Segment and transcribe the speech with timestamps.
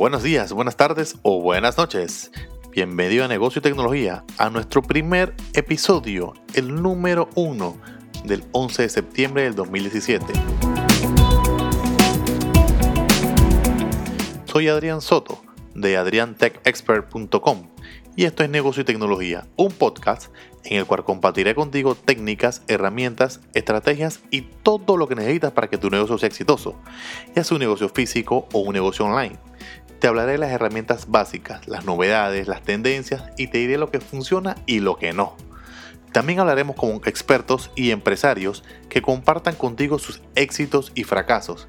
[0.00, 2.30] buenos días, buenas tardes o buenas noches.
[2.70, 7.76] Bienvenido a Negocio y Tecnología, a nuestro primer episodio, el número uno
[8.24, 10.24] del 11 de septiembre del 2017.
[14.46, 15.42] Soy Adrián Soto
[15.74, 17.68] de adriantechexpert.com
[18.16, 20.32] y esto es Negocio y Tecnología, un podcast
[20.64, 25.78] en el cual compartiré contigo técnicas, herramientas, estrategias y todo lo que necesitas para que
[25.78, 26.74] tu negocio sea exitoso,
[27.34, 29.38] ya sea un negocio físico o un negocio online.
[30.00, 34.00] Te hablaré de las herramientas básicas, las novedades, las tendencias y te diré lo que
[34.00, 35.36] funciona y lo que no.
[36.10, 41.68] También hablaremos con expertos y empresarios que compartan contigo sus éxitos y fracasos,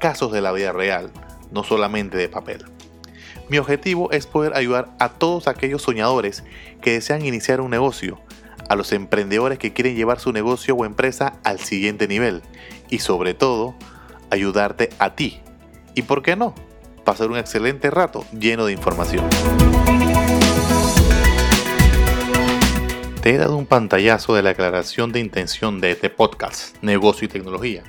[0.00, 1.12] casos de la vida real,
[1.52, 2.64] no solamente de papel.
[3.48, 6.42] Mi objetivo es poder ayudar a todos aquellos soñadores
[6.82, 8.20] que desean iniciar un negocio,
[8.68, 12.42] a los emprendedores que quieren llevar su negocio o empresa al siguiente nivel
[12.90, 13.76] y sobre todo
[14.30, 15.40] ayudarte a ti.
[15.94, 16.54] ¿Y por qué no?
[17.08, 19.24] Pasar un excelente rato lleno de información.
[23.22, 27.28] Te he dado un pantallazo de la aclaración de intención de este podcast, Negocio y
[27.28, 27.82] Tecnología.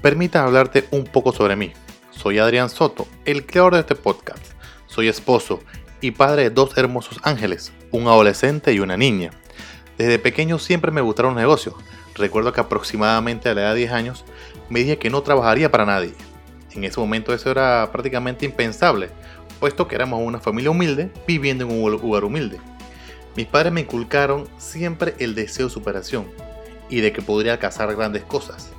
[0.00, 1.74] Permita hablarte un poco sobre mí.
[2.10, 4.54] Soy Adrián Soto, el creador de este podcast
[4.86, 5.60] soy esposo
[6.00, 9.32] y padre de dos hermosos ángeles, un adolescente y una niña.
[9.98, 11.74] Desde pequeño siempre me gustaron los negocios.
[12.14, 14.24] Recuerdo que aproximadamente a la edad de 10 años
[14.70, 16.14] me dije que no trabajaría para nadie.
[16.74, 19.10] En ese momento eso era prácticamente impensable,
[19.60, 22.58] puesto que éramos una familia humilde viviendo en un lugar humilde.
[23.36, 26.26] Mis padres me inculcaron siempre el deseo de superación
[26.88, 28.70] y de que podría alcanzar grandes cosas.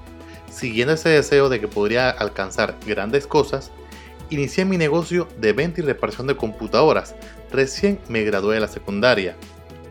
[0.50, 3.72] Siguiendo ese deseo de que podría alcanzar grandes cosas,
[4.30, 7.16] inicié mi negocio de venta y reparación de computadoras.
[7.52, 9.36] Recién me gradué de la secundaria,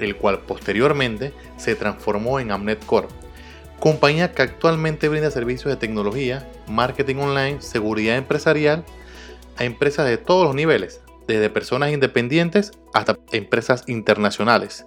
[0.01, 3.09] el cual posteriormente se transformó en Amnet Core,
[3.85, 8.83] compañía que actualmente brinda servicios de tecnología, marketing online, seguridad empresarial
[9.59, 14.87] a empresas de todos los niveles, desde personas independientes hasta empresas internacionales.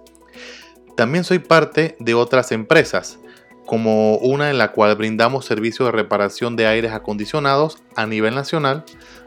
[0.96, 3.20] También soy parte de otras empresas,
[3.66, 8.84] como una en la cual brindamos servicios de reparación de aires acondicionados a nivel nacional,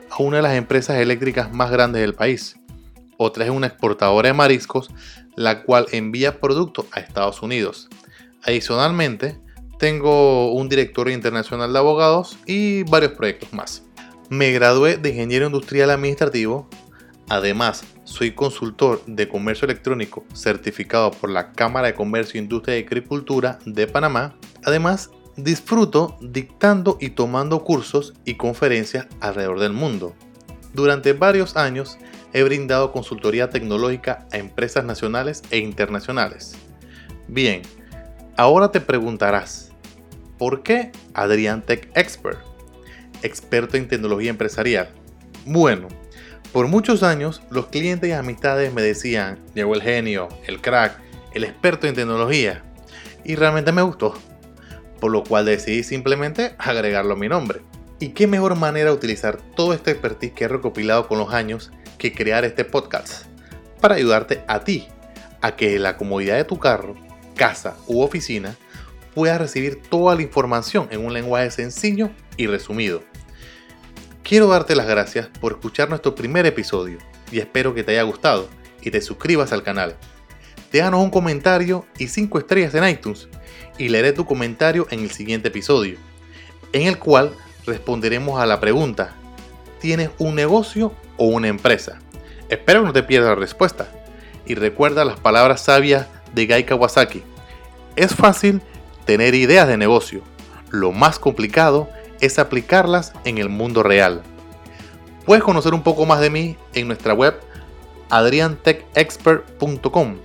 [0.09, 2.57] a una de las empresas eléctricas más grandes del país.
[3.15, 4.89] Otra es una exportadora de mariscos,
[5.37, 7.87] la cual envía productos a Estados Unidos.
[8.43, 9.39] Adicionalmente,
[9.81, 13.81] tengo un directorio internacional de abogados y varios proyectos más.
[14.29, 16.69] Me gradué de ingeniero industrial administrativo.
[17.29, 23.57] Además, soy consultor de comercio electrónico certificado por la Cámara de Comercio, Industria y Agricultura
[23.65, 24.35] de Panamá.
[24.63, 30.13] Además, disfruto dictando y tomando cursos y conferencias alrededor del mundo.
[30.75, 31.97] Durante varios años
[32.33, 36.55] he brindado consultoría tecnológica a empresas nacionales e internacionales.
[37.27, 37.63] Bien,
[38.37, 39.70] ahora te preguntarás,
[40.41, 42.39] ¿por qué Adrián Tech Expert?
[43.21, 44.89] Experto en tecnología empresarial.
[45.45, 45.87] Bueno,
[46.51, 50.99] por muchos años los clientes y amistades me decían, llegó el genio, el crack,
[51.35, 52.63] el experto en tecnología.
[53.23, 54.15] Y realmente me gustó
[54.99, 57.61] por lo cual decidí simplemente agregarlo a mi nombre.
[57.99, 61.71] ¿Y qué mejor manera de utilizar todo este expertise que he recopilado con los años
[61.99, 63.27] que crear este podcast?
[63.79, 64.87] Para ayudarte a ti
[65.41, 66.95] a que la comodidad de tu carro,
[67.35, 68.55] casa u oficina
[69.13, 73.03] puedas recibir toda la información en un lenguaje sencillo y resumido.
[74.23, 76.99] Quiero darte las gracias por escuchar nuestro primer episodio
[77.31, 78.47] y espero que te haya gustado
[78.81, 79.95] y te suscribas al canal.
[80.71, 83.27] Déjanos un comentario y 5 estrellas en iTunes
[83.77, 85.97] y leeré tu comentario en el siguiente episodio,
[86.71, 87.31] en el cual
[87.65, 89.15] responderemos a la pregunta,
[89.79, 91.99] ¿tienes un negocio o una empresa?
[92.49, 93.91] Espero no te pierdas la respuesta
[94.45, 97.23] y recuerda las palabras sabias de Gai Kawasaki.
[97.95, 98.61] Es fácil
[99.05, 100.23] tener ideas de negocio,
[100.69, 101.87] lo más complicado
[102.19, 104.23] es aplicarlas en el mundo real.
[105.25, 107.37] Puedes conocer un poco más de mí en nuestra web
[108.09, 110.15] adriantechexpert.com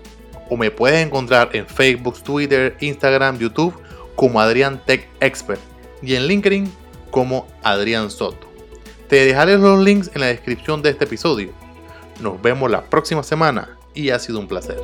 [0.48, 3.74] o me puedes encontrar en Facebook, Twitter, Instagram, YouTube
[4.14, 5.60] como Adrián Tech Expert
[6.02, 6.72] y en LinkedIn
[7.10, 8.46] como Adrián Soto.
[9.08, 11.50] Te dejaré los links en la descripción de este episodio.
[12.20, 14.78] Nos vemos la próxima semana y ha sido un placer.